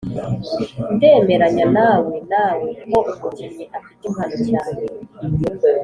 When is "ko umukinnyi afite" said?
2.91-4.01